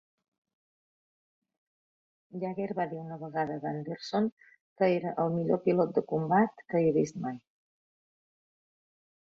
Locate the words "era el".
4.97-5.31